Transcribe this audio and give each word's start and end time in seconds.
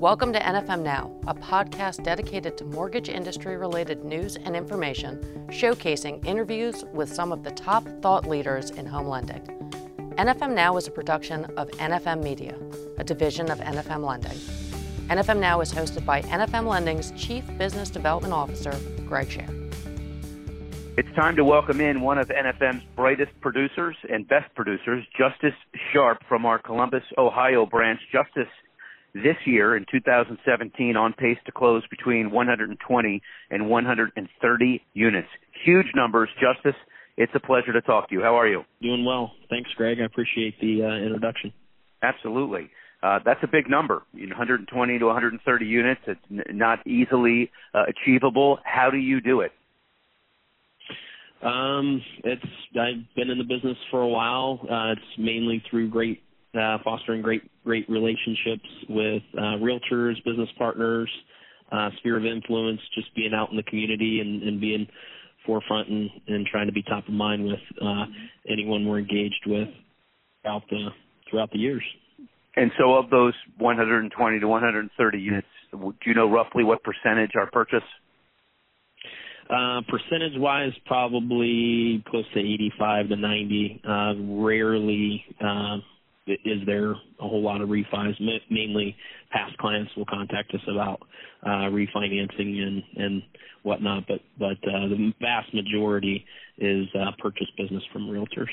Welcome 0.00 0.32
to 0.34 0.38
NFM 0.38 0.82
Now, 0.82 1.10
a 1.26 1.34
podcast 1.34 2.04
dedicated 2.04 2.56
to 2.58 2.64
mortgage 2.64 3.08
industry 3.08 3.56
related 3.56 4.04
news 4.04 4.36
and 4.36 4.54
information, 4.54 5.48
showcasing 5.48 6.24
interviews 6.24 6.84
with 6.92 7.12
some 7.12 7.32
of 7.32 7.42
the 7.42 7.50
top 7.50 7.84
thought 8.00 8.24
leaders 8.24 8.70
in 8.70 8.86
home 8.86 9.08
lending. 9.08 9.42
NFM 10.16 10.54
Now 10.54 10.76
is 10.76 10.86
a 10.86 10.92
production 10.92 11.46
of 11.56 11.68
NFM 11.70 12.22
Media, 12.22 12.56
a 12.98 13.02
division 13.02 13.50
of 13.50 13.58
NFM 13.58 14.06
Lending. 14.06 14.38
NFM 15.08 15.40
Now 15.40 15.60
is 15.62 15.72
hosted 15.72 16.06
by 16.06 16.22
NFM 16.22 16.68
Lending's 16.68 17.10
Chief 17.20 17.44
Business 17.58 17.90
Development 17.90 18.32
Officer, 18.32 18.78
Greg 19.04 19.28
Sher. 19.28 19.48
It's 20.96 21.12
time 21.16 21.34
to 21.34 21.44
welcome 21.44 21.80
in 21.80 22.02
one 22.02 22.18
of 22.18 22.28
NFM's 22.28 22.84
brightest 22.94 23.32
producers 23.40 23.96
and 24.08 24.28
best 24.28 24.54
producers, 24.54 25.04
Justice 25.18 25.58
Sharp 25.92 26.22
from 26.28 26.46
our 26.46 26.60
Columbus, 26.60 27.02
Ohio 27.18 27.66
branch. 27.66 27.98
Justice 28.12 28.46
this 29.14 29.36
year 29.46 29.76
in 29.76 29.84
2017 29.90 30.96
on 30.96 31.12
pace 31.12 31.38
to 31.46 31.52
close 31.52 31.82
between 31.88 32.30
120 32.30 33.22
and 33.50 33.68
130 33.68 34.82
units. 34.94 35.28
Huge 35.64 35.86
numbers, 35.94 36.28
Justice. 36.40 36.78
It's 37.16 37.32
a 37.34 37.40
pleasure 37.40 37.72
to 37.72 37.80
talk 37.80 38.08
to 38.08 38.14
you. 38.14 38.22
How 38.22 38.38
are 38.38 38.46
you? 38.46 38.62
Doing 38.80 39.04
well. 39.04 39.32
Thanks, 39.50 39.70
Greg. 39.76 39.98
I 40.00 40.04
appreciate 40.04 40.60
the 40.60 40.84
uh, 40.84 41.04
introduction. 41.04 41.52
Absolutely. 42.02 42.70
Uh, 43.02 43.18
that's 43.24 43.40
a 43.42 43.46
big 43.46 43.68
number, 43.68 44.02
120 44.12 44.98
to 44.98 45.04
130 45.04 45.66
units. 45.66 46.00
It's 46.06 46.20
n- 46.30 46.42
not 46.56 46.84
easily 46.86 47.50
uh, 47.74 47.84
achievable. 47.88 48.58
How 48.64 48.90
do 48.90 48.96
you 48.96 49.20
do 49.20 49.40
it? 49.40 49.52
Um, 51.42 52.02
it's 52.24 52.42
I've 52.80 53.14
been 53.14 53.30
in 53.30 53.38
the 53.38 53.44
business 53.44 53.76
for 53.90 54.02
a 54.02 54.08
while. 54.08 54.58
Uh, 54.62 54.92
it's 54.92 55.18
mainly 55.18 55.62
through 55.70 55.90
great 55.90 56.22
uh, 56.54 56.78
fostering 56.84 57.22
great 57.22 57.42
great 57.64 57.88
relationships 57.88 58.68
with 58.88 59.22
uh, 59.36 59.58
realtors, 59.60 60.22
business 60.24 60.48
partners, 60.56 61.10
uh, 61.72 61.90
sphere 61.98 62.16
of 62.16 62.24
influence, 62.24 62.80
just 62.94 63.14
being 63.14 63.32
out 63.34 63.50
in 63.50 63.56
the 63.56 63.62
community 63.64 64.20
and, 64.20 64.42
and 64.42 64.60
being 64.60 64.86
forefront 65.46 65.88
and, 65.88 66.10
and 66.26 66.46
trying 66.46 66.66
to 66.66 66.72
be 66.72 66.82
top 66.82 67.06
of 67.06 67.14
mind 67.14 67.44
with 67.44 67.60
uh, 67.82 68.04
anyone 68.48 68.86
we're 68.86 68.98
engaged 68.98 69.44
with 69.46 69.68
throughout 70.42 70.62
the 70.70 70.88
throughout 71.30 71.50
the 71.50 71.58
years. 71.58 71.82
And 72.56 72.72
so, 72.78 72.94
of 72.94 73.10
those 73.10 73.34
120 73.58 74.40
to 74.40 74.48
130 74.48 75.18
units, 75.18 75.46
do 75.72 75.94
you 76.06 76.14
know 76.14 76.30
roughly 76.30 76.64
what 76.64 76.80
percentage 76.82 77.32
are 77.36 77.48
purchased? 77.50 77.84
Uh, 79.48 79.80
percentage 79.88 80.36
wise, 80.36 80.72
probably 80.84 82.04
close 82.08 82.24
to 82.34 82.40
85 82.40 83.08
to 83.08 83.16
90. 83.16 83.82
Uh, 83.88 84.14
rarely 84.42 85.24
uh, 85.40 85.78
is 86.44 86.66
there 86.66 86.92
a 86.92 86.96
whole 87.20 87.42
lot 87.42 87.60
of 87.60 87.68
refis. 87.68 88.14
Mainly, 88.50 88.96
past 89.30 89.56
clients 89.58 89.94
will 89.96 90.06
contact 90.06 90.54
us 90.54 90.60
about 90.70 91.00
uh, 91.44 91.70
refinancing 91.70 92.58
and 92.60 92.82
and 92.96 93.22
whatnot, 93.62 94.04
but 94.06 94.20
but 94.38 94.58
uh, 94.68 94.88
the 94.88 95.12
vast 95.20 95.52
majority 95.54 96.24
is 96.58 96.86
uh, 96.94 97.10
purchase 97.18 97.48
business 97.56 97.82
from 97.92 98.08
realtors. 98.08 98.48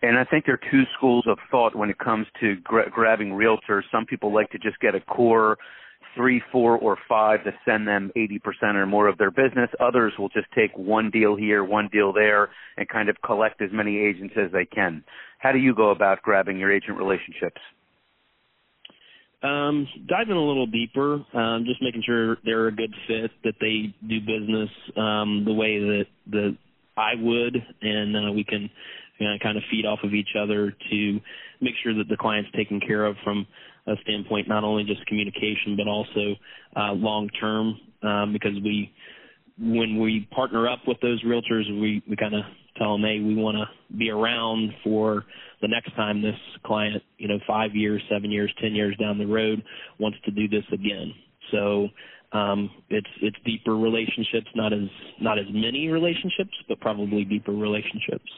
And 0.00 0.16
I 0.16 0.24
think 0.24 0.44
there 0.46 0.54
are 0.54 0.70
two 0.70 0.84
schools 0.96 1.24
of 1.26 1.38
thought 1.50 1.74
when 1.74 1.90
it 1.90 1.98
comes 1.98 2.26
to 2.40 2.56
gra- 2.62 2.88
grabbing 2.88 3.30
realtors. 3.30 3.82
Some 3.90 4.06
people 4.06 4.32
like 4.32 4.48
to 4.50 4.58
just 4.58 4.78
get 4.80 4.94
a 4.94 5.00
core 5.00 5.58
three, 6.14 6.42
four, 6.52 6.76
or 6.76 6.96
five 7.08 7.44
to 7.44 7.52
send 7.64 7.86
them 7.86 8.10
80% 8.16 8.74
or 8.74 8.86
more 8.86 9.08
of 9.08 9.18
their 9.18 9.30
business. 9.30 9.70
Others 9.80 10.14
will 10.18 10.28
just 10.28 10.46
take 10.54 10.76
one 10.76 11.10
deal 11.10 11.36
here, 11.36 11.64
one 11.64 11.88
deal 11.92 12.12
there, 12.12 12.50
and 12.76 12.88
kind 12.88 13.08
of 13.08 13.16
collect 13.24 13.60
as 13.62 13.70
many 13.72 13.98
agents 13.98 14.34
as 14.36 14.50
they 14.52 14.64
can. 14.64 15.04
How 15.38 15.52
do 15.52 15.58
you 15.58 15.74
go 15.74 15.90
about 15.90 16.22
grabbing 16.22 16.58
your 16.58 16.72
agent 16.72 16.98
relationships? 16.98 17.60
Um, 19.40 19.86
diving 20.08 20.34
a 20.36 20.44
little 20.44 20.66
deeper, 20.66 21.24
um, 21.32 21.64
just 21.64 21.80
making 21.80 22.02
sure 22.04 22.38
they're 22.44 22.66
a 22.66 22.74
good 22.74 22.92
fit, 23.06 23.30
that 23.44 23.54
they 23.60 23.94
do 24.08 24.18
business 24.20 24.68
um, 24.96 25.44
the 25.46 25.54
way 25.54 25.78
that 25.78 26.06
that 26.30 26.56
I 26.96 27.14
would, 27.14 27.56
and 27.80 28.16
uh, 28.16 28.32
we 28.32 28.42
can 28.42 28.68
you 29.18 29.28
know, 29.28 29.36
kind 29.42 29.56
of 29.56 29.64
feed 29.70 29.84
off 29.84 29.98
of 30.02 30.14
each 30.14 30.30
other 30.40 30.74
to 30.90 31.20
make 31.60 31.74
sure 31.82 31.94
that 31.94 32.08
the 32.08 32.16
client's 32.16 32.50
taken 32.56 32.80
care 32.80 33.04
of 33.04 33.16
from 33.24 33.46
a 33.86 33.94
standpoint, 34.02 34.48
not 34.48 34.64
only 34.64 34.84
just 34.84 35.04
communication, 35.06 35.76
but 35.76 35.88
also 35.88 36.34
uh, 36.76 36.92
long 36.92 37.28
term, 37.40 37.80
um, 38.02 38.32
because 38.32 38.54
we, 38.62 38.92
when 39.58 39.98
we 39.98 40.28
partner 40.30 40.68
up 40.68 40.80
with 40.86 41.00
those 41.00 41.22
realtors, 41.24 41.68
we, 41.80 42.02
we 42.08 42.16
kind 42.16 42.34
of 42.34 42.42
tell 42.76 42.92
them, 42.92 43.02
hey, 43.02 43.20
we 43.20 43.34
want 43.34 43.56
to 43.56 43.96
be 43.96 44.10
around 44.10 44.72
for 44.84 45.24
the 45.60 45.68
next 45.68 45.94
time 45.96 46.22
this 46.22 46.36
client, 46.64 47.02
you 47.16 47.26
know, 47.26 47.38
five 47.46 47.74
years, 47.74 48.02
seven 48.10 48.30
years, 48.30 48.52
ten 48.60 48.74
years 48.74 48.96
down 48.98 49.18
the 49.18 49.26
road 49.26 49.62
wants 49.98 50.18
to 50.24 50.30
do 50.30 50.46
this 50.48 50.64
again. 50.72 51.12
So 51.50 51.88
um, 52.32 52.70
it's 52.90 53.08
it's 53.22 53.36
deeper 53.44 53.74
relationships, 53.76 54.48
not 54.54 54.72
as 54.72 54.88
not 55.20 55.38
as 55.38 55.46
many 55.50 55.88
relationships, 55.88 56.52
but 56.68 56.78
probably 56.80 57.24
deeper 57.24 57.52
relationships. 57.52 58.28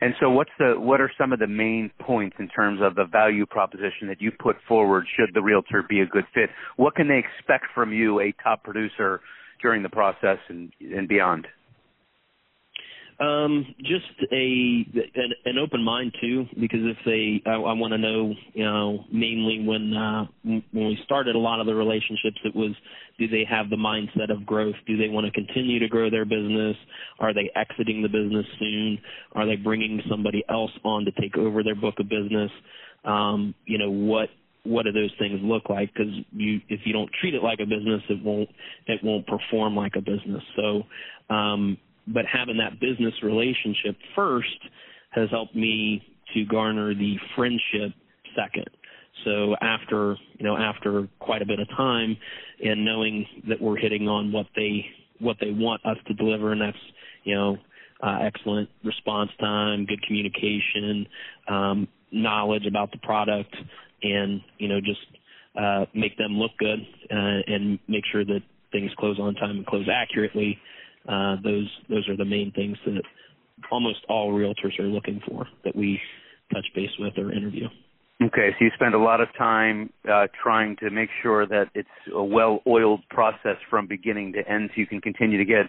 And 0.00 0.14
so, 0.18 0.30
what's 0.30 0.50
the 0.58 0.74
what 0.78 1.00
are 1.00 1.10
some 1.16 1.32
of 1.32 1.38
the 1.38 1.46
main 1.46 1.90
points 2.00 2.36
in 2.40 2.48
terms 2.48 2.80
of 2.82 2.96
the 2.96 3.04
value 3.04 3.46
proposition 3.46 4.08
that 4.08 4.20
you 4.20 4.32
put 4.32 4.56
forward? 4.66 5.06
Should 5.16 5.30
the 5.32 5.42
realtor 5.42 5.84
be 5.88 6.00
a 6.00 6.06
good 6.06 6.24
fit? 6.34 6.50
What 6.76 6.96
can 6.96 7.06
they 7.06 7.18
expect 7.18 7.66
from 7.72 7.92
you, 7.92 8.20
a 8.20 8.34
top 8.42 8.64
producer, 8.64 9.20
during 9.62 9.84
the 9.84 9.90
process 9.90 10.38
and 10.48 10.72
and 10.80 11.06
beyond? 11.06 11.46
Um, 13.18 13.74
just 13.78 14.04
a 14.30 14.86
an, 15.14 15.32
an 15.46 15.58
open 15.58 15.82
mind 15.82 16.14
too, 16.20 16.44
because 16.60 16.80
if 16.82 16.98
they, 17.06 17.42
I, 17.50 17.54
I 17.54 17.72
want 17.72 17.92
to 17.92 17.98
know, 17.98 18.34
you 18.52 18.64
know, 18.64 19.04
mainly 19.10 19.64
when 19.64 19.94
uh, 19.94 20.26
when 20.44 20.62
we 20.72 20.98
started 21.04 21.34
a 21.34 21.38
lot 21.38 21.58
of 21.58 21.66
the 21.66 21.74
relationships, 21.74 22.36
it 22.44 22.54
was, 22.54 22.72
do 23.18 23.26
they 23.26 23.46
have 23.48 23.70
the 23.70 23.76
mindset 23.76 24.30
of 24.30 24.44
growth? 24.44 24.74
Do 24.86 24.98
they 24.98 25.08
want 25.08 25.24
to 25.24 25.32
continue 25.32 25.78
to 25.78 25.88
grow 25.88 26.10
their 26.10 26.26
business? 26.26 26.76
Are 27.18 27.32
they 27.32 27.50
exiting 27.56 28.02
the 28.02 28.08
business 28.08 28.44
soon? 28.58 28.98
Are 29.32 29.46
they 29.46 29.56
bringing 29.56 30.02
somebody 30.10 30.44
else 30.50 30.72
on 30.84 31.06
to 31.06 31.12
take 31.12 31.38
over 31.38 31.62
their 31.62 31.74
book 31.74 31.94
of 31.98 32.10
business? 32.10 32.50
Um, 33.06 33.54
you 33.64 33.78
know, 33.78 33.90
what 33.90 34.28
what 34.64 34.82
do 34.84 34.92
those 34.92 35.12
things 35.18 35.40
look 35.42 35.70
like? 35.70 35.92
Because 35.94 36.12
you, 36.32 36.60
if 36.68 36.80
you 36.84 36.92
don't 36.92 37.10
treat 37.20 37.34
it 37.34 37.42
like 37.42 37.60
a 37.60 37.66
business, 37.66 38.02
it 38.10 38.22
won't 38.22 38.50
it 38.86 39.00
won't 39.02 39.26
perform 39.26 39.74
like 39.74 39.92
a 39.96 40.02
business. 40.02 40.42
So 40.54 40.82
um, 41.34 41.78
but 42.06 42.24
having 42.26 42.56
that 42.58 42.80
business 42.80 43.14
relationship 43.22 43.96
first 44.14 44.58
has 45.10 45.28
helped 45.30 45.54
me 45.54 46.02
to 46.34 46.44
garner 46.44 46.94
the 46.94 47.16
friendship 47.34 47.92
second. 48.34 48.68
So 49.24 49.56
after 49.60 50.16
you 50.38 50.44
know 50.44 50.56
after 50.56 51.08
quite 51.18 51.42
a 51.42 51.46
bit 51.46 51.58
of 51.58 51.68
time 51.70 52.16
and 52.62 52.84
knowing 52.84 53.26
that 53.48 53.60
we're 53.60 53.76
hitting 53.76 54.08
on 54.08 54.32
what 54.32 54.46
they 54.54 54.84
what 55.18 55.36
they 55.40 55.50
want 55.50 55.84
us 55.86 55.96
to 56.06 56.14
deliver, 56.14 56.52
and 56.52 56.60
that's 56.60 56.76
you 57.24 57.34
know 57.34 57.56
uh, 58.02 58.18
excellent 58.22 58.68
response 58.84 59.30
time, 59.40 59.86
good 59.86 60.02
communication, 60.06 61.06
um, 61.48 61.88
knowledge 62.12 62.66
about 62.66 62.92
the 62.92 62.98
product, 62.98 63.54
and 64.02 64.40
you 64.58 64.68
know 64.68 64.80
just 64.80 65.00
uh, 65.58 65.86
make 65.94 66.16
them 66.18 66.32
look 66.32 66.52
good 66.58 66.80
uh, 67.10 67.40
and 67.46 67.78
make 67.88 68.04
sure 68.12 68.24
that 68.24 68.40
things 68.72 68.90
close 68.98 69.18
on 69.18 69.34
time 69.34 69.56
and 69.56 69.66
close 69.66 69.88
accurately 69.90 70.58
uh, 71.08 71.36
those 71.42 71.68
those 71.88 72.08
are 72.08 72.16
the 72.16 72.24
main 72.24 72.52
things 72.52 72.76
that 72.84 73.02
almost 73.70 74.00
all 74.08 74.32
realtors 74.32 74.78
are 74.78 74.84
looking 74.84 75.20
for 75.28 75.46
that 75.64 75.74
we 75.74 76.00
touch 76.52 76.66
base 76.74 76.90
with 76.98 77.16
or 77.18 77.32
interview. 77.32 77.68
Okay, 78.22 78.50
so 78.58 78.64
you 78.64 78.70
spend 78.74 78.94
a 78.94 78.98
lot 78.98 79.20
of 79.20 79.28
time 79.36 79.92
uh, 80.10 80.26
trying 80.42 80.76
to 80.76 80.90
make 80.90 81.10
sure 81.22 81.46
that 81.46 81.66
it's 81.74 81.88
a 82.14 82.24
well-oiled 82.24 83.06
process 83.10 83.56
from 83.68 83.86
beginning 83.86 84.32
to 84.32 84.50
end, 84.50 84.70
so 84.74 84.80
you 84.80 84.86
can 84.86 85.02
continue 85.02 85.36
to 85.36 85.44
get 85.44 85.66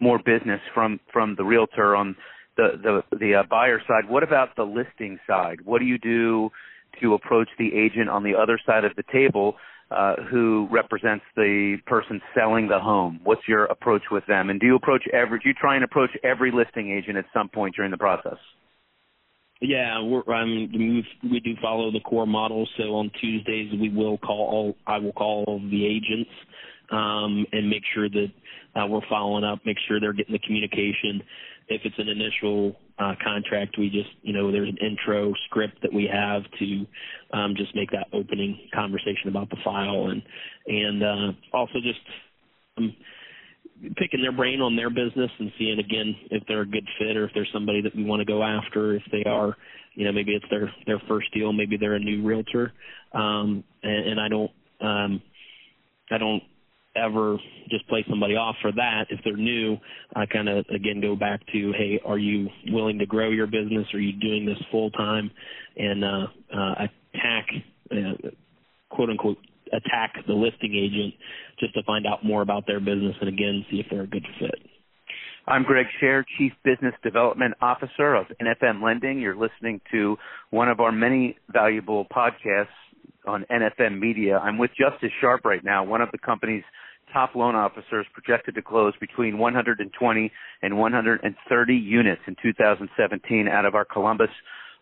more 0.00 0.18
business 0.18 0.60
from 0.72 0.98
from 1.12 1.34
the 1.36 1.44
realtor 1.44 1.94
on 1.94 2.16
the 2.56 3.02
the 3.10 3.16
the 3.18 3.34
uh, 3.34 3.42
buyer 3.50 3.80
side. 3.86 4.08
What 4.08 4.22
about 4.22 4.56
the 4.56 4.64
listing 4.64 5.18
side? 5.26 5.60
What 5.64 5.80
do 5.80 5.84
you 5.84 5.98
do 5.98 6.50
to 7.02 7.14
approach 7.14 7.48
the 7.58 7.74
agent 7.74 8.08
on 8.08 8.24
the 8.24 8.34
other 8.34 8.58
side 8.64 8.84
of 8.84 8.96
the 8.96 9.04
table 9.12 9.56
uh, 9.90 10.14
who 10.30 10.68
represents 10.70 11.24
the 11.36 11.76
person 11.86 12.20
selling 12.34 12.68
the 12.68 12.78
home? 12.78 13.20
What's 13.24 13.42
your 13.48 13.64
approach 13.64 14.02
with 14.10 14.24
them? 14.26 14.50
And 14.50 14.60
do 14.60 14.66
you 14.66 14.76
approach 14.76 15.04
every? 15.12 15.38
Do 15.38 15.48
you 15.48 15.54
try 15.54 15.74
and 15.74 15.84
approach 15.84 16.10
every 16.22 16.52
listing 16.52 16.90
agent 16.90 17.16
at 17.16 17.24
some 17.34 17.48
point 17.48 17.74
during 17.74 17.90
the 17.90 17.98
process? 17.98 18.38
Yeah, 19.60 20.00
we're, 20.02 20.22
mean, 20.44 21.04
we 21.22 21.40
do 21.40 21.54
follow 21.60 21.90
the 21.90 22.00
core 22.00 22.26
model. 22.26 22.66
So 22.78 22.94
on 22.94 23.10
Tuesdays, 23.20 23.70
we 23.78 23.90
will 23.90 24.16
call 24.18 24.48
all. 24.48 24.76
I 24.86 24.98
will 24.98 25.12
call 25.12 25.44
all 25.46 25.58
the 25.58 25.84
agents 25.84 26.30
um, 26.90 27.46
and 27.52 27.68
make 27.68 27.82
sure 27.94 28.08
that 28.08 28.28
uh, 28.76 28.86
we're 28.86 29.06
following 29.08 29.44
up, 29.44 29.60
make 29.64 29.76
sure 29.88 30.00
they're 30.00 30.12
getting 30.12 30.32
the 30.32 30.38
communication. 30.40 31.22
If 31.68 31.82
it's 31.84 31.98
an 31.98 32.08
initial 32.08 32.76
uh, 32.98 33.14
contract, 33.22 33.76
we 33.78 33.88
just, 33.90 34.10
you 34.22 34.32
know, 34.32 34.50
there's 34.50 34.68
an 34.68 34.78
intro 34.78 35.32
script 35.46 35.80
that 35.82 35.92
we 35.92 36.08
have 36.12 36.42
to 36.58 36.86
um, 37.32 37.54
just 37.56 37.74
make 37.74 37.90
that 37.92 38.08
opening 38.12 38.58
conversation 38.74 39.28
about 39.28 39.50
the 39.50 39.56
file, 39.64 40.08
and 40.08 40.22
and 40.66 41.02
uh, 41.02 41.56
also 41.56 41.74
just 41.82 42.00
um, 42.76 42.94
picking 43.96 44.20
their 44.20 44.32
brain 44.32 44.60
on 44.60 44.76
their 44.76 44.90
business 44.90 45.30
and 45.38 45.52
seeing 45.58 45.78
again 45.78 46.14
if 46.30 46.42
they're 46.48 46.62
a 46.62 46.66
good 46.66 46.86
fit 46.98 47.16
or 47.16 47.24
if 47.24 47.30
there's 47.34 47.50
somebody 47.52 47.80
that 47.80 47.94
we 47.94 48.04
want 48.04 48.20
to 48.20 48.26
go 48.26 48.42
after. 48.42 48.94
If 48.96 49.02
they 49.12 49.22
are, 49.24 49.56
you 49.94 50.04
know, 50.04 50.12
maybe 50.12 50.32
it's 50.32 50.46
their 50.50 50.72
their 50.86 51.00
first 51.08 51.32
deal, 51.32 51.52
maybe 51.52 51.76
they're 51.76 51.94
a 51.94 52.00
new 52.00 52.22
realtor, 52.24 52.72
um, 53.12 53.62
and, 53.82 54.10
and 54.10 54.20
I 54.20 54.28
don't. 54.28 54.50
Um, 54.80 55.22
I 56.12 56.18
don't 56.18 56.42
ever 57.00 57.36
just 57.70 57.86
play 57.88 58.04
somebody 58.08 58.34
off 58.34 58.56
for 58.60 58.72
that. 58.72 59.06
If 59.10 59.20
they're 59.24 59.36
new, 59.36 59.76
I 60.14 60.26
kind 60.26 60.48
of 60.48 60.66
again 60.74 61.00
go 61.00 61.16
back 61.16 61.40
to, 61.52 61.72
hey, 61.76 62.00
are 62.04 62.18
you 62.18 62.48
willing 62.68 62.98
to 62.98 63.06
grow 63.06 63.30
your 63.30 63.46
business? 63.46 63.86
Are 63.94 64.00
you 64.00 64.12
doing 64.12 64.46
this 64.46 64.58
full 64.70 64.90
time? 64.90 65.30
And 65.76 66.04
uh, 66.04 66.26
uh, 66.54 66.74
attack, 67.14 67.46
uh, 67.90 68.28
quote 68.90 69.10
unquote, 69.10 69.38
attack 69.72 70.14
the 70.26 70.34
listing 70.34 70.74
agent 70.74 71.14
just 71.58 71.74
to 71.74 71.82
find 71.84 72.06
out 72.06 72.24
more 72.24 72.42
about 72.42 72.66
their 72.66 72.80
business 72.80 73.14
and 73.20 73.28
again 73.28 73.64
see 73.70 73.78
if 73.78 73.86
they're 73.90 74.02
a 74.02 74.06
good 74.06 74.26
fit. 74.38 74.58
I'm 75.46 75.64
Greg 75.64 75.86
Sher, 75.98 76.24
Chief 76.38 76.52
Business 76.64 76.94
Development 77.02 77.54
Officer 77.60 78.14
of 78.14 78.26
NFM 78.40 78.82
Lending. 78.82 79.20
You're 79.20 79.36
listening 79.36 79.80
to 79.90 80.16
one 80.50 80.68
of 80.68 80.80
our 80.80 80.92
many 80.92 81.36
valuable 81.50 82.06
podcasts 82.14 82.66
on 83.26 83.46
NFM 83.50 83.98
Media. 83.98 84.38
I'm 84.38 84.58
with 84.58 84.70
Justice 84.78 85.10
Sharp 85.20 85.44
right 85.44 85.64
now, 85.64 85.84
one 85.84 86.00
of 86.00 86.10
the 86.12 86.18
company's 86.18 86.62
top 87.12 87.34
loan 87.34 87.54
officers 87.54 88.06
projected 88.12 88.54
to 88.54 88.62
close 88.62 88.94
between 89.00 89.38
120 89.38 90.32
and 90.62 90.78
130 90.78 91.74
units 91.74 92.22
in 92.26 92.36
2017 92.42 93.48
out 93.48 93.64
of 93.64 93.74
our 93.74 93.84
Columbus, 93.84 94.30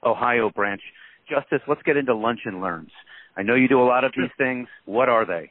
Ohio 0.05 0.51
branch. 0.51 0.83
Justice, 1.29 1.61
let's 1.69 1.83
get 1.83 1.97
into 1.97 2.15
lunch 2.15 2.41
and 2.45 2.61
learns. 2.61 2.91
I 3.37 3.43
know 3.43 3.55
you 3.55 3.69
do 3.69 3.81
a 3.81 3.85
lot 3.85 4.05
of 4.05 4.13
these 4.17 4.31
things. 4.39 4.67
What 4.85 5.09
are 5.09 5.25
they? 5.25 5.51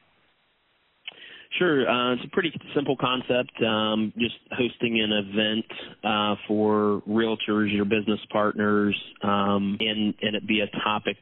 Sure. 1.58 1.90
Uh, 1.90 2.14
it's 2.14 2.24
a 2.26 2.30
pretty 2.30 2.52
simple 2.76 2.98
concept. 2.98 3.52
Um, 3.64 4.12
just 4.18 4.36
hosting 4.52 5.00
an 5.00 5.12
event 5.12 5.66
uh, 6.04 6.36
for 6.48 7.02
realtors, 7.08 7.74
your 7.74 7.86
business 7.86 8.20
partners, 8.32 8.96
um, 9.24 9.78
and 9.80 10.14
and 10.22 10.36
it 10.36 10.46
be 10.46 10.60
a 10.60 10.68
topic 10.84 11.16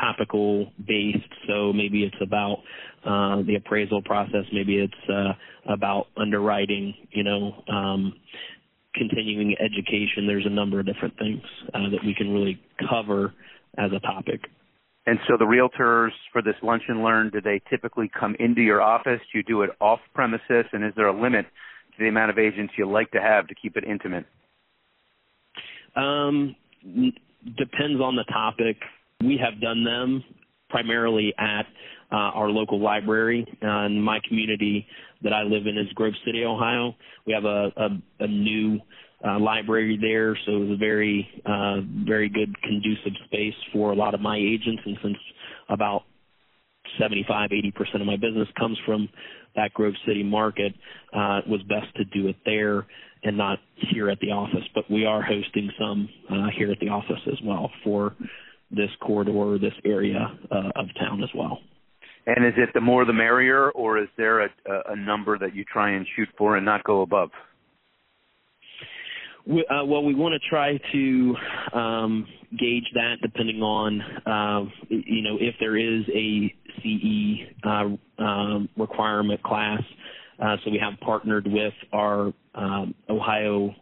topical 0.00 0.72
based. 0.86 1.32
So 1.46 1.72
maybe 1.72 2.04
it's 2.04 2.16
about 2.22 2.58
uh, 3.04 3.42
the 3.42 3.56
appraisal 3.56 4.02
process. 4.02 4.44
Maybe 4.52 4.78
it's 4.78 5.10
uh, 5.10 5.72
about 5.72 6.06
underwriting. 6.16 6.94
You 7.10 7.24
know, 7.24 7.62
um, 7.68 8.14
continuing 8.94 9.54
education. 9.58 10.26
There's 10.26 10.46
a 10.46 10.50
number 10.50 10.80
of 10.80 10.86
different 10.86 11.18
things 11.18 11.42
uh, 11.74 11.90
that 11.90 12.04
we 12.04 12.14
can 12.14 12.32
really 12.32 12.60
cover 12.88 13.32
as 13.78 13.90
a 13.92 14.00
topic. 14.00 14.40
And 15.06 15.18
so 15.26 15.36
the 15.36 15.44
realtors 15.44 16.10
for 16.32 16.42
this 16.42 16.54
lunch 16.62 16.82
and 16.88 17.02
learn, 17.02 17.30
do 17.30 17.40
they 17.40 17.60
typically 17.68 18.10
come 18.18 18.36
into 18.38 18.60
your 18.60 18.80
office? 18.80 19.20
Do 19.32 19.38
you 19.38 19.42
do 19.42 19.62
it 19.62 19.70
off 19.80 19.98
premises? 20.14 20.64
And 20.72 20.84
is 20.84 20.92
there 20.94 21.08
a 21.08 21.20
limit 21.20 21.46
to 21.46 22.02
the 22.02 22.08
amount 22.08 22.30
of 22.30 22.38
agents 22.38 22.74
you 22.78 22.88
like 22.88 23.10
to 23.12 23.20
have 23.20 23.48
to 23.48 23.54
keep 23.54 23.76
it 23.76 23.84
intimate? 23.84 24.26
Um, 25.96 26.54
depends 26.82 28.00
on 28.00 28.14
the 28.16 28.24
topic. 28.32 28.76
We 29.24 29.38
have 29.42 29.60
done 29.60 29.84
them 29.84 30.24
primarily 30.68 31.34
at 31.38 31.66
uh, 32.10 32.16
our 32.34 32.48
local 32.50 32.80
library. 32.80 33.46
Uh, 33.62 33.86
in 33.86 34.00
my 34.00 34.18
community 34.28 34.86
that 35.22 35.32
I 35.32 35.42
live 35.42 35.66
in 35.66 35.78
is 35.78 35.92
Grove 35.94 36.14
City, 36.26 36.44
Ohio. 36.44 36.94
We 37.26 37.32
have 37.32 37.44
a, 37.44 37.70
a, 37.76 38.24
a 38.24 38.26
new 38.26 38.80
uh, 39.26 39.38
library 39.38 39.98
there, 40.00 40.36
so 40.44 40.52
it 40.52 40.58
was 40.58 40.70
a 40.70 40.76
very, 40.76 41.28
uh, 41.46 41.80
very 42.04 42.28
good 42.28 42.54
conducive 42.62 43.12
space 43.26 43.54
for 43.72 43.92
a 43.92 43.94
lot 43.94 44.14
of 44.14 44.20
my 44.20 44.36
agents. 44.36 44.82
And 44.84 44.98
since 45.02 45.16
about 45.68 46.02
75, 46.98 47.50
80% 47.50 48.00
of 48.00 48.06
my 48.06 48.16
business 48.16 48.48
comes 48.58 48.78
from 48.84 49.08
that 49.54 49.72
Grove 49.74 49.94
City 50.06 50.22
market, 50.22 50.74
uh, 51.14 51.40
it 51.44 51.48
was 51.48 51.62
best 51.62 51.94
to 51.96 52.04
do 52.04 52.28
it 52.28 52.36
there 52.44 52.86
and 53.24 53.36
not 53.36 53.58
here 53.92 54.10
at 54.10 54.18
the 54.20 54.32
office. 54.32 54.66
But 54.74 54.90
we 54.90 55.04
are 55.04 55.22
hosting 55.22 55.70
some 55.78 56.08
uh, 56.30 56.48
here 56.56 56.70
at 56.72 56.80
the 56.80 56.88
office 56.88 57.20
as 57.30 57.38
well 57.44 57.70
for 57.84 58.16
this 58.72 58.90
corridor, 59.00 59.58
this 59.58 59.74
area 59.84 60.38
uh, 60.50 60.70
of 60.76 60.86
town 60.98 61.22
as 61.22 61.30
well. 61.34 61.58
And 62.26 62.46
is 62.46 62.54
it 62.56 62.70
the 62.72 62.80
more 62.80 63.04
the 63.04 63.12
merrier, 63.12 63.70
or 63.72 63.98
is 63.98 64.08
there 64.16 64.42
a, 64.42 64.48
a 64.88 64.96
number 64.96 65.38
that 65.38 65.54
you 65.54 65.64
try 65.64 65.90
and 65.90 66.06
shoot 66.14 66.28
for 66.38 66.56
and 66.56 66.64
not 66.64 66.84
go 66.84 67.02
above? 67.02 67.30
We, 69.44 69.66
uh, 69.66 69.84
well, 69.84 70.04
we 70.04 70.14
want 70.14 70.40
to 70.40 70.48
try 70.48 70.78
to 70.92 71.36
um, 71.74 72.26
gauge 72.58 72.86
that 72.94 73.16
depending 73.22 73.60
on, 73.60 74.00
uh, 74.24 74.70
you 74.88 75.22
know, 75.22 75.36
if 75.40 75.56
there 75.58 75.76
is 75.76 76.04
a 76.14 76.54
CE 76.78 77.66
uh, 77.66 78.22
um, 78.22 78.68
requirement 78.76 79.42
class. 79.42 79.82
Uh, 80.40 80.56
so 80.64 80.70
we 80.70 80.78
have 80.78 80.98
partnered 81.00 81.46
with 81.46 81.74
our 81.92 82.32
um, 82.54 82.94
Ohio 83.08 83.74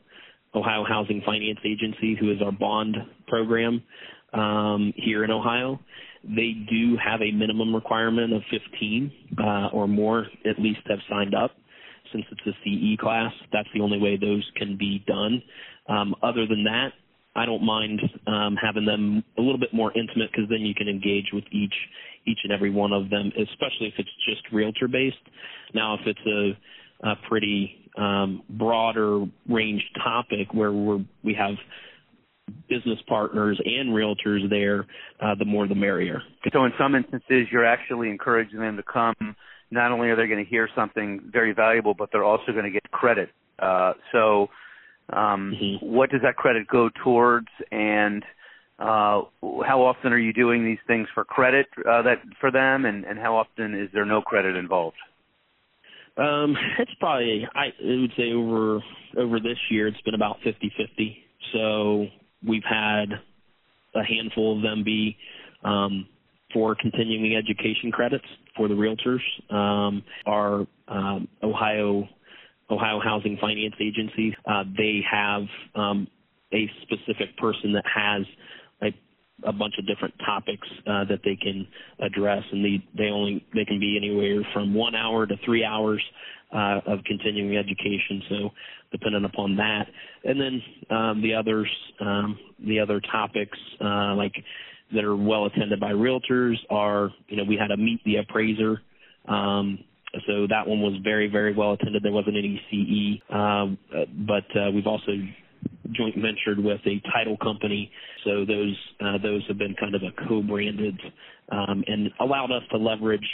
Ohio 0.54 0.84
Housing 0.84 1.22
Finance 1.24 1.58
Agency, 1.64 2.16
who 2.18 2.30
is 2.32 2.42
our 2.42 2.52
bond 2.52 2.96
program 3.28 3.82
um, 4.32 4.92
here 4.96 5.24
in 5.24 5.30
Ohio. 5.30 5.80
They 6.24 6.52
do 6.70 6.96
have 7.02 7.22
a 7.22 7.30
minimum 7.32 7.74
requirement 7.74 8.32
of 8.32 8.42
15 8.50 9.12
uh, 9.38 9.68
or 9.72 9.88
more, 9.88 10.26
at 10.48 10.58
least, 10.58 10.80
have 10.88 10.98
signed 11.08 11.34
up 11.34 11.52
since 12.12 12.24
it's 12.30 12.40
a 12.46 12.52
CE 12.64 12.98
class. 13.00 13.32
That's 13.52 13.68
the 13.74 13.80
only 13.80 13.98
way 13.98 14.16
those 14.16 14.48
can 14.56 14.76
be 14.76 15.02
done. 15.06 15.42
Um, 15.88 16.14
other 16.22 16.46
than 16.46 16.64
that, 16.64 16.92
I 17.36 17.46
don't 17.46 17.64
mind 17.64 18.00
um, 18.26 18.56
having 18.60 18.84
them 18.84 19.22
a 19.38 19.40
little 19.40 19.58
bit 19.58 19.72
more 19.72 19.92
intimate 19.96 20.30
because 20.32 20.48
then 20.50 20.60
you 20.60 20.74
can 20.74 20.88
engage 20.88 21.26
with 21.32 21.44
each 21.52 21.74
each 22.26 22.40
and 22.44 22.52
every 22.52 22.70
one 22.70 22.92
of 22.92 23.08
them, 23.08 23.32
especially 23.38 23.86
if 23.86 23.94
it's 23.96 24.10
just 24.28 24.42
realtor 24.52 24.88
based. 24.88 25.16
Now, 25.72 25.94
if 25.94 26.00
it's 26.06 26.20
a, 26.26 26.58
a 27.02 27.14
pretty 27.28 27.88
um, 27.96 28.42
broader 28.48 29.24
range 29.48 29.82
topic 30.02 30.52
where 30.52 30.72
we're, 30.72 31.04
we 31.22 31.34
have 31.34 31.54
business 32.68 32.98
partners 33.08 33.60
and 33.64 33.90
realtors 33.90 34.48
there, 34.50 34.86
uh, 35.20 35.34
the 35.38 35.44
more 35.44 35.66
the 35.66 35.74
merrier. 35.74 36.22
So, 36.52 36.64
in 36.64 36.72
some 36.78 36.94
instances, 36.94 37.46
you're 37.50 37.66
actually 37.66 38.10
encouraging 38.10 38.60
them 38.60 38.76
to 38.76 38.82
come 38.82 39.36
not 39.70 39.92
only 39.92 40.08
are 40.08 40.16
they 40.16 40.26
going 40.26 40.44
to 40.44 40.50
hear 40.50 40.68
something 40.74 41.20
very 41.32 41.52
valuable, 41.52 41.94
but 41.94 42.10
they're 42.12 42.24
also 42.24 42.52
going 42.52 42.64
to 42.64 42.70
get 42.70 42.90
credit. 42.90 43.30
Uh, 43.58 43.92
so, 44.12 44.48
um, 45.12 45.54
mm-hmm. 45.54 45.86
what 45.86 46.10
does 46.10 46.22
that 46.22 46.36
credit 46.36 46.66
go 46.66 46.90
towards, 47.02 47.48
and 47.70 48.24
uh, 48.78 49.22
how 49.64 49.82
often 49.82 50.12
are 50.12 50.18
you 50.18 50.32
doing 50.32 50.64
these 50.64 50.78
things 50.86 51.06
for 51.14 51.24
credit 51.24 51.66
uh, 51.88 52.02
that 52.02 52.18
for 52.40 52.50
them, 52.50 52.84
and, 52.84 53.04
and 53.04 53.18
how 53.18 53.36
often 53.36 53.74
is 53.74 53.88
there 53.92 54.04
no 54.04 54.20
credit 54.22 54.56
involved? 54.56 54.96
Um, 56.20 56.56
it's 56.78 56.92
probably 57.00 57.46
I 57.54 57.72
would 57.82 58.12
say 58.16 58.32
over 58.32 58.80
over 59.16 59.40
this 59.40 59.58
year 59.70 59.88
it's 59.88 60.00
been 60.02 60.14
about 60.14 60.36
fifty 60.44 60.72
fifty. 60.76 61.18
So 61.52 62.06
we've 62.46 62.64
had 62.68 63.06
a 63.94 64.04
handful 64.04 64.56
of 64.56 64.62
them 64.62 64.84
be 64.84 65.16
um, 65.64 66.06
for 66.52 66.74
continuing 66.74 67.36
education 67.36 67.90
credits 67.90 68.24
for 68.56 68.68
the 68.68 68.74
realtors. 68.74 69.20
Um, 69.54 70.02
our 70.26 70.66
um, 70.88 71.28
Ohio 71.42 72.08
Ohio 72.70 73.00
Housing 73.00 73.36
Finance 73.40 73.74
Agency, 73.80 74.36
uh, 74.46 74.64
they 74.76 75.00
have 75.10 75.42
um, 75.74 76.06
a 76.52 76.70
specific 76.82 77.36
person 77.36 77.72
that 77.72 77.84
has 77.92 78.22
a, 78.82 78.94
a 79.44 79.52
bunch 79.52 79.74
of 79.78 79.86
different 79.86 80.14
topics 80.24 80.66
uh, 80.86 81.04
that 81.04 81.20
they 81.24 81.36
can 81.36 81.66
address, 82.00 82.42
and 82.52 82.64
they 82.64 82.84
they 82.96 83.10
only 83.10 83.44
they 83.54 83.64
can 83.64 83.78
be 83.80 83.96
anywhere 83.96 84.42
from 84.52 84.74
one 84.74 84.94
hour 84.94 85.26
to 85.26 85.36
three 85.44 85.64
hours 85.64 86.02
uh, 86.52 86.80
of 86.86 87.04
continuing 87.04 87.56
education. 87.56 88.22
So 88.28 88.50
dependent 88.92 89.24
upon 89.24 89.56
that, 89.56 89.86
and 90.24 90.40
then 90.40 90.62
um, 90.90 91.22
the 91.22 91.34
others, 91.34 91.68
um, 92.00 92.38
the 92.66 92.80
other 92.80 93.00
topics 93.00 93.58
uh, 93.80 94.14
like 94.14 94.34
that 94.92 95.04
are 95.04 95.16
well 95.16 95.46
attended 95.46 95.78
by 95.78 95.92
realtors 95.92 96.56
are, 96.68 97.10
you 97.28 97.36
know, 97.36 97.44
we 97.44 97.56
had 97.56 97.70
a 97.70 97.76
meet 97.76 98.02
the 98.04 98.16
appraiser. 98.16 98.82
Um, 99.28 99.84
so 100.26 100.46
that 100.48 100.66
one 100.66 100.80
was 100.80 100.94
very, 101.04 101.28
very 101.28 101.54
well 101.54 101.72
attended. 101.72 102.02
There 102.02 102.12
wasn't 102.12 102.36
any 102.36 102.60
CE, 102.70 103.32
um, 103.32 103.78
but 104.26 104.44
uh, 104.56 104.70
we've 104.72 104.86
also 104.86 105.12
joint 105.96 106.14
ventured 106.16 106.62
with 106.62 106.80
a 106.86 107.00
title 107.12 107.36
company. 107.36 107.90
So 108.24 108.44
those 108.44 108.76
uh, 109.00 109.18
those 109.22 109.42
have 109.48 109.58
been 109.58 109.74
kind 109.78 109.94
of 109.94 110.02
a 110.02 110.28
co-branded 110.28 111.00
um, 111.50 111.84
and 111.86 112.10
allowed 112.20 112.52
us 112.52 112.62
to 112.70 112.78
leverage 112.78 113.28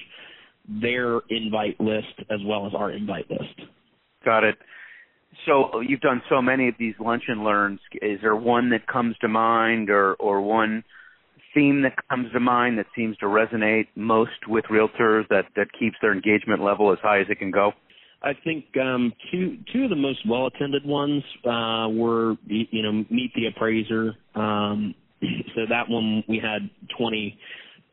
their 0.69 1.21
invite 1.31 1.81
list 1.81 2.19
as 2.31 2.41
well 2.45 2.67
as 2.67 2.73
our 2.75 2.91
invite 2.91 3.31
list. 3.31 3.69
Got 4.25 4.45
it. 4.45 4.57
So 5.45 5.81
you've 5.81 6.01
done 6.01 6.23
so 6.29 6.41
many 6.41 6.69
of 6.69 6.75
these 6.79 6.95
lunch 6.99 7.25
and 7.29 7.45
learns. 7.45 7.81
Is 8.01 8.19
there 8.23 8.35
one 8.35 8.71
that 8.71 8.87
comes 8.87 9.17
to 9.21 9.29
mind, 9.29 9.91
or 9.91 10.15
or 10.15 10.41
one 10.41 10.83
theme 11.55 11.83
that 11.83 11.95
comes 12.09 12.33
to 12.33 12.41
mind 12.41 12.79
that 12.79 12.87
seems 12.95 13.17
to 13.19 13.27
resonate 13.27 13.87
most 13.95 14.47
with 14.49 14.65
realtors 14.67 15.29
that 15.29 15.45
that 15.57 15.69
keeps 15.79 15.97
their 16.01 16.13
engagement 16.13 16.63
level 16.63 16.93
as 16.93 16.99
high 17.03 17.21
as 17.21 17.27
it 17.29 17.39
can 17.39 17.51
go? 17.51 17.73
I 18.23 18.33
think 18.45 18.65
um, 18.81 19.13
two 19.31 19.59
two 19.73 19.85
of 19.85 19.91
the 19.91 19.97
most 19.97 20.21
well 20.29 20.47
attended 20.47 20.85
ones 20.85 21.23
uh, 21.45 21.89
were 21.91 22.37
you 22.47 22.83
know 22.83 23.05
meet 23.11 23.33
the 23.35 23.47
appraiser. 23.47 24.15
Um, 24.35 24.95
so 25.55 25.63
that 25.69 25.89
one 25.89 26.25
we 26.29 26.39
had 26.39 26.69
20, 26.99 27.39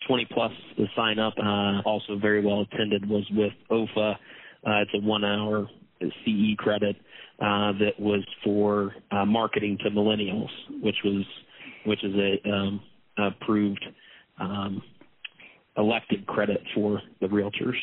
20 0.08 0.28
plus 0.32 0.52
to 0.78 0.86
sign 0.96 1.20
up. 1.20 1.34
Uh, 1.38 1.82
also 1.86 2.18
very 2.18 2.44
well 2.44 2.62
attended 2.62 3.08
was 3.08 3.26
with 3.32 3.54
OFA. 3.70 4.14
Uh, 4.66 4.82
it's 4.82 4.92
a 4.94 5.00
one 5.00 5.24
hour 5.24 5.68
CE 6.02 6.56
credit 6.58 6.96
uh, 7.40 7.74
that 7.80 7.94
was 8.00 8.24
for 8.44 8.94
uh, 9.12 9.26
marketing 9.26 9.78
to 9.84 9.90
millennials, 9.90 10.50
which 10.82 10.98
was 11.04 11.24
which 11.86 12.04
is 12.04 12.14
a 12.16 12.50
um, 12.50 12.82
approved 13.18 13.86
um, 14.40 14.82
elected 15.78 16.26
credit 16.28 16.62
for 16.74 17.02
the 17.20 17.28
realtors. 17.28 17.78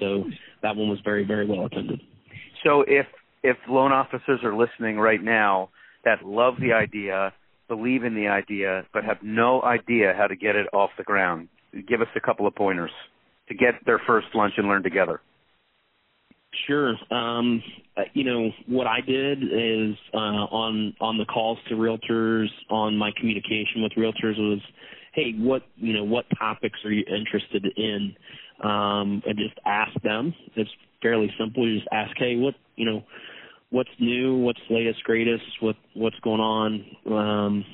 So 0.00 0.24
that 0.62 0.76
one 0.76 0.88
was 0.88 0.98
very 1.04 1.24
very 1.24 1.46
well 1.46 1.66
attended. 1.66 2.00
So 2.64 2.84
if 2.86 3.06
if 3.42 3.56
loan 3.68 3.92
officers 3.92 4.40
are 4.44 4.54
listening 4.54 4.98
right 4.98 5.22
now 5.22 5.70
that 6.04 6.24
love 6.24 6.54
the 6.60 6.72
idea, 6.72 7.32
believe 7.68 8.04
in 8.04 8.14
the 8.14 8.28
idea, 8.28 8.84
but 8.92 9.04
have 9.04 9.18
no 9.22 9.62
idea 9.62 10.14
how 10.16 10.26
to 10.26 10.36
get 10.36 10.56
it 10.56 10.66
off 10.72 10.90
the 10.98 11.04
ground, 11.04 11.48
give 11.88 12.00
us 12.00 12.08
a 12.16 12.20
couple 12.20 12.46
of 12.46 12.54
pointers 12.54 12.90
to 13.48 13.54
get 13.54 13.74
their 13.86 14.00
first 14.06 14.28
lunch 14.34 14.54
and 14.56 14.68
learn 14.68 14.82
together. 14.82 15.20
Sure. 16.66 16.94
Um, 17.10 17.62
uh, 17.96 18.02
you 18.12 18.24
know 18.24 18.50
what 18.66 18.86
I 18.86 19.00
did 19.00 19.42
is 19.42 19.96
uh, 20.12 20.16
on 20.16 20.94
on 21.00 21.16
the 21.16 21.24
calls 21.24 21.58
to 21.68 21.74
realtors, 21.74 22.48
on 22.68 22.96
my 22.96 23.10
communication 23.18 23.82
with 23.82 23.92
realtors 23.92 24.38
was, 24.38 24.60
hey, 25.14 25.32
what 25.38 25.62
you 25.76 25.94
know, 25.94 26.04
what 26.04 26.26
topics 26.38 26.78
are 26.84 26.92
you 26.92 27.04
interested 27.08 27.66
in, 27.76 28.14
um, 28.62 29.22
and 29.26 29.36
just 29.36 29.58
ask 29.66 29.92
them. 30.02 30.34
It's 30.56 30.70
fairly 31.00 31.30
simple. 31.38 31.68
You 31.68 31.78
just 31.78 31.88
ask, 31.92 32.12
hey, 32.16 32.36
what 32.36 32.54
you 32.76 32.86
know, 32.86 33.04
what's 33.70 33.90
new, 33.98 34.36
what's 34.36 34.60
latest, 34.70 35.02
greatest, 35.04 35.44
what 35.60 35.76
what's 35.94 36.18
going 36.20 36.40
on, 36.40 36.84
um, 37.06 37.64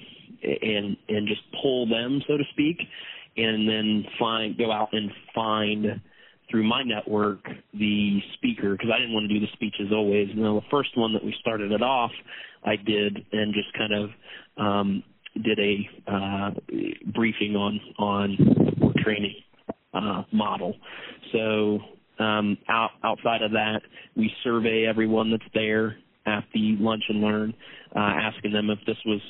and 0.43 0.97
and 1.09 1.29
just 1.29 1.43
pull 1.63 1.87
them, 1.89 2.23
so 2.27 2.37
to 2.37 2.45
speak, 2.53 2.79
and 3.37 3.69
then 3.69 4.05
find 4.19 4.57
go 4.57 4.73
out 4.73 4.89
and 4.93 5.11
find 5.35 6.01
through 6.51 6.67
my 6.67 6.83
network 6.83 7.45
the 7.75 8.21
speaker 8.35 8.73
because 8.73 8.91
I 8.95 8.99
didn't 8.99 9.13
want 9.13 9.29
to 9.29 9.35
do 9.35 9.41
the 9.41 9.53
speeches 9.53 9.93
always. 9.93 10.31
And 10.31 10.43
the 10.43 10.61
first 10.71 10.97
one 10.97 11.13
that 11.13 11.23
we 11.23 11.35
started 11.41 11.73
it 11.73 11.83
off, 11.83 12.13
I 12.65 12.77
did 12.77 13.27
and 13.33 13.53
just 13.53 13.73
kind 13.77 13.93
of 13.93 14.11
um, 14.57 15.03
did 15.35 15.59
a 15.59 16.11
uh, 16.11 16.51
briefing 17.13 17.55
on 17.55 17.81
on 17.99 18.95
training 19.05 19.35
uh, 19.95 20.23
model. 20.33 20.75
So 21.33 21.79
um, 22.23 22.59
out, 22.69 22.91
outside 23.05 23.43
of 23.43 23.53
that, 23.53 23.81
we 24.17 24.31
survey 24.45 24.87
everyone 24.89 25.31
that's 25.31 25.51
there 25.55 25.97
at 26.27 26.45
the 26.53 26.77
lunch 26.79 27.03
and 27.09 27.21
learn, 27.21 27.55
uh, 27.95 27.99
asking 27.99 28.53
them 28.53 28.71
if 28.71 28.79
this 28.87 28.99
was 29.07 29.21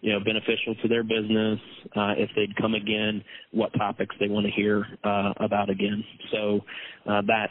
you 0.00 0.12
know 0.12 0.20
beneficial 0.20 0.74
to 0.82 0.88
their 0.88 1.02
business, 1.02 1.58
uh, 1.96 2.14
if 2.16 2.30
they'd 2.36 2.54
come 2.56 2.74
again, 2.74 3.22
what 3.52 3.72
topics 3.74 4.14
they 4.20 4.28
want 4.28 4.46
to 4.46 4.52
hear 4.52 4.86
uh, 5.04 5.32
about 5.40 5.70
again. 5.70 6.04
So 6.32 6.60
uh, 7.06 7.22
that 7.26 7.50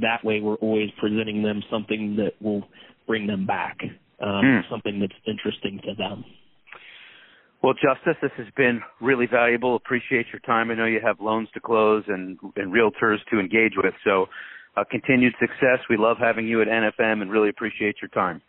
that 0.00 0.24
way 0.24 0.40
we're 0.40 0.56
always 0.56 0.90
presenting 0.98 1.42
them 1.42 1.62
something 1.70 2.16
that 2.16 2.32
will 2.40 2.64
bring 3.06 3.26
them 3.26 3.46
back, 3.46 3.78
um, 4.20 4.44
mm. 4.44 4.60
something 4.70 5.00
that's 5.00 5.12
interesting 5.26 5.80
to 5.84 5.94
them. 5.94 6.24
Well, 7.64 7.74
Justice, 7.74 8.16
this 8.20 8.30
has 8.36 8.46
been 8.56 8.80
really 9.00 9.26
valuable. 9.26 9.74
Appreciate 9.74 10.26
your 10.32 10.40
time. 10.40 10.70
I 10.70 10.74
know 10.74 10.84
you 10.84 11.00
have 11.02 11.18
loans 11.20 11.48
to 11.54 11.60
close 11.60 12.04
and, 12.08 12.38
and 12.56 12.72
realtors 12.72 13.18
to 13.32 13.40
engage 13.40 13.72
with. 13.76 13.94
So, 14.04 14.26
uh, 14.76 14.84
continued 14.90 15.32
success. 15.40 15.78
We 15.88 15.96
love 15.96 16.18
having 16.20 16.46
you 16.46 16.60
at 16.60 16.68
NFM 16.68 17.22
and 17.22 17.30
really 17.30 17.48
appreciate 17.48 17.96
your 18.02 18.10
time 18.10 18.42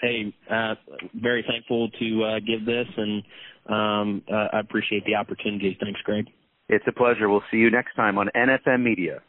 hey, 0.00 0.32
uh, 0.50 0.74
very 1.14 1.44
thankful 1.48 1.90
to 1.90 2.24
uh, 2.24 2.38
give 2.40 2.64
this, 2.64 2.86
and 2.96 3.22
um, 3.68 4.22
uh, 4.32 4.56
I 4.56 4.60
appreciate 4.60 5.04
the 5.04 5.14
opportunity. 5.14 5.76
Thanks, 5.80 6.00
Greg. 6.04 6.26
It's 6.68 6.84
a 6.86 6.92
pleasure. 6.92 7.28
We'll 7.28 7.42
see 7.50 7.56
you 7.58 7.70
next 7.70 7.94
time 7.94 8.18
on 8.18 8.28
NFM 8.36 8.82
Media. 8.82 9.20